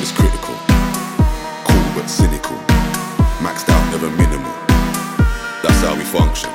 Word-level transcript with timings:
when 0.00 0.08
it's 0.08 0.16
critical. 0.16 0.56
Cool 1.68 1.88
but 1.94 2.08
cynical. 2.08 2.56
Maxed 3.44 3.68
out, 3.68 3.84
never 3.92 4.08
minimal. 4.16 4.52
That's 5.60 5.80
how 5.84 5.94
we 5.94 6.04
function. 6.04 6.48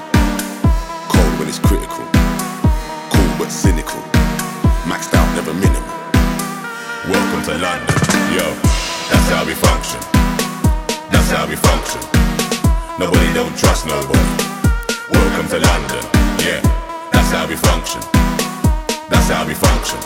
Cold 1.14 1.34
when 1.38 1.48
it's 1.48 1.60
critical. 1.60 2.06
Cool 3.14 3.32
but 3.38 3.52
cynical. 3.52 4.02
Maxed 4.90 5.14
out, 5.14 5.30
never 5.38 5.54
minimal. 5.54 5.94
Welcome 7.06 7.44
to 7.46 7.54
London, 7.62 7.94
yo. 8.34 8.50
That's 9.14 9.30
how 9.30 9.46
we 9.46 9.54
function. 9.54 10.02
That's 11.14 11.30
how 11.30 11.46
we 11.46 11.56
function. 11.56 12.02
Nobody 12.98 13.30
don't 13.38 13.56
trust 13.60 13.86
nobody. 13.86 14.26
Welcome 15.14 15.48
to 15.54 15.60
London, 15.62 16.04
yeah. 16.42 16.62
That's 17.14 17.30
how 17.30 17.46
we 17.46 17.56
function. 17.56 18.02
That's 19.08 19.30
how 19.30 19.46
we 19.46 19.54
function. 19.54 20.02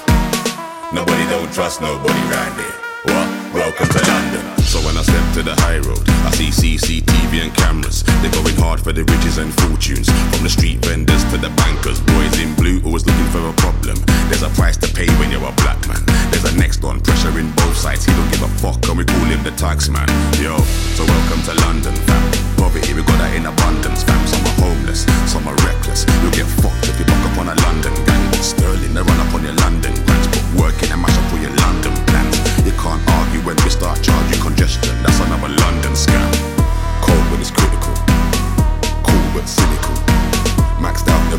Nobody 0.92 1.24
don't 1.32 1.54
trust 1.54 1.80
nobody 1.80 2.20
round 2.36 2.60
here. 2.60 2.80
What? 3.06 3.39
Welcome 3.70 4.02
to 4.02 4.02
London. 4.02 4.42
So 4.66 4.82
when 4.82 4.98
I 4.98 5.06
step 5.06 5.22
to 5.38 5.44
the 5.46 5.54
high 5.62 5.78
road, 5.86 6.02
I 6.26 6.34
see 6.34 6.50
CCTV 6.50 7.46
and 7.46 7.54
cameras. 7.54 8.02
They're 8.26 8.34
going 8.34 8.58
hard 8.58 8.82
for 8.82 8.90
the 8.90 9.06
riches 9.06 9.38
and 9.38 9.54
fortunes. 9.62 10.10
From 10.34 10.42
the 10.42 10.50
street 10.50 10.82
vendors 10.82 11.22
to 11.30 11.38
the 11.38 11.54
bankers. 11.54 12.02
Boys 12.02 12.34
in 12.42 12.58
blue 12.58 12.82
always 12.82 13.06
looking 13.06 13.30
for 13.30 13.46
a 13.46 13.54
problem. 13.62 14.02
There's 14.26 14.42
a 14.42 14.50
price 14.58 14.74
to 14.82 14.90
pay 14.90 15.06
when 15.22 15.30
you're 15.30 15.46
a 15.46 15.54
black 15.62 15.78
man. 15.86 16.02
There's 16.34 16.50
a 16.50 16.54
next 16.58 16.82
on 16.82 16.98
pressure 16.98 17.38
in 17.38 17.54
both 17.62 17.78
sides. 17.78 18.10
He 18.10 18.12
don't 18.18 18.26
give 18.34 18.42
a 18.42 18.50
fuck 18.58 18.82
and 18.90 18.98
we 18.98 19.06
call 19.06 19.30
him 19.30 19.46
the 19.46 19.54
tax 19.54 19.86
man. 19.86 20.10
Yo, 20.42 20.58
so 20.98 21.06
welcome 21.06 21.46
to 21.46 21.54
London, 21.62 21.94
fam. 22.10 22.26
Poverty, 22.58 22.98
we 22.98 23.06
got 23.06 23.22
that 23.22 23.38
in 23.38 23.46
abundance, 23.46 24.02
fam. 24.02 24.18
Some 24.26 24.50
are 24.50 24.58
homeless, 24.66 24.89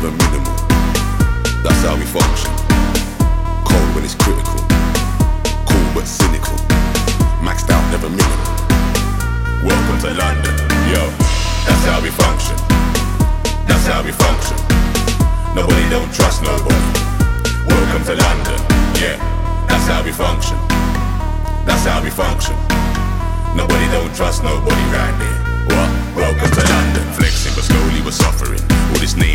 Never 0.01 0.17
minimal. 0.17 0.57
That's 1.61 1.85
how 1.85 1.93
we 1.93 2.09
function. 2.09 2.49
Cold 3.69 3.89
when 3.93 4.01
it's 4.01 4.17
critical. 4.17 4.57
Cool 5.69 5.87
but 5.93 6.09
cynical. 6.09 6.57
Maxed 7.45 7.69
out, 7.69 7.85
never 7.93 8.09
minimal. 8.09 8.49
Welcome 9.61 10.01
to 10.01 10.09
London, 10.17 10.57
yo. 10.89 11.05
That's 11.69 11.85
how 11.85 12.01
we 12.01 12.09
function. 12.09 12.57
That's 13.69 13.85
how 13.85 14.01
we 14.01 14.09
function. 14.09 14.57
Nobody 15.53 15.85
don't 15.93 16.09
trust 16.09 16.41
nobody. 16.41 16.81
Welcome 17.69 18.01
to 18.09 18.17
London, 18.17 18.57
yeah. 18.97 19.21
That's 19.69 19.85
how 19.85 20.01
we 20.01 20.09
function. 20.09 20.57
That's 21.61 21.85
how 21.85 22.01
we 22.01 22.09
function. 22.09 22.57
Nobody 23.53 23.85
don't 23.93 24.09
trust 24.15 24.41
nobody 24.41 24.81
round 24.89 25.21
here. 25.21 25.37
What? 25.69 25.89
Welcome 26.17 26.49
to 26.57 26.63
London. 26.73 27.05
Flexing, 27.13 27.53
but 27.53 27.65
slowly 27.69 28.01
we're 28.01 28.09
suffering. 28.09 28.61
All 28.89 28.97
this 28.97 29.15
name 29.15 29.30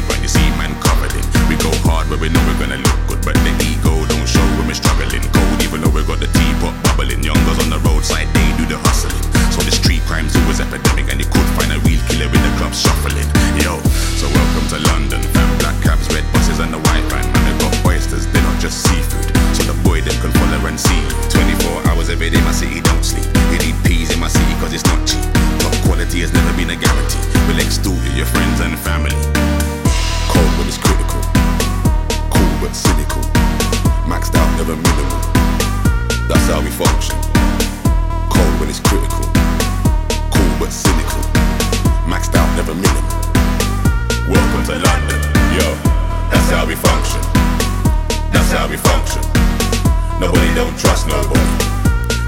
Nobody 50.27 50.53
don't 50.57 50.77
trust 50.77 51.07
nobody. 51.07 51.41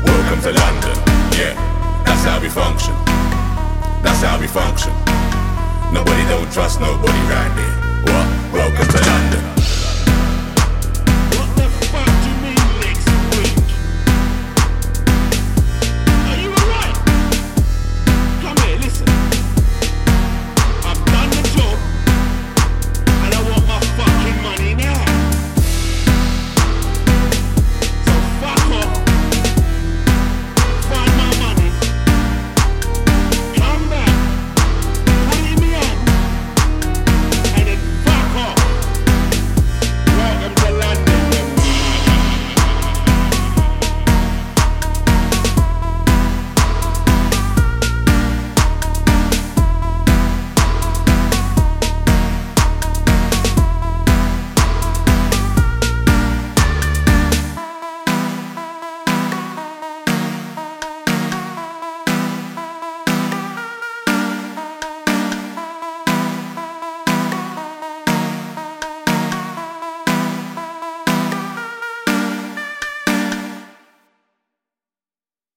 Welcome 0.05 0.41
to 0.43 0.53
London, 0.53 0.97
yeah. 1.35 1.59
That's 2.07 2.23
how 2.23 2.41
we 2.41 2.49
function. 2.49 2.95
That's 4.05 4.23
how 4.23 4.39
we 4.39 4.47
function. 4.47 4.93
Nobody 5.93 6.23
don't 6.29 6.49
trust 6.53 6.81
nobody 6.81 7.19
round 7.27 7.59
here. 7.59 7.78